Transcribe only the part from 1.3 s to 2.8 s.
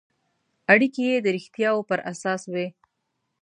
رښتیاوو پر اساس وي.